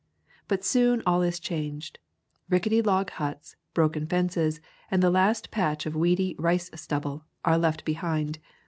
But 0.47 0.65
soon 0.65 1.03
all 1.05 1.21
is 1.21 1.39
changed. 1.39 1.99
Rickety 2.49 2.81
log 2.81 3.11
huts, 3.11 3.55
broken 3.75 4.07
fences, 4.07 4.59
and 4.89 5.03
the 5.03 5.11
last 5.11 5.51
patch 5.51 5.85
of 5.85 5.95
weedy 5.95 6.35
rice 6.39 6.71
stubble 6.73 7.23
are 7.45 7.59
left 7.59 7.85
behind. 7.85 8.39